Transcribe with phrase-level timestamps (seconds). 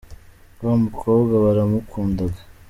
[0.65, 2.39] wamukobwa baramukundaga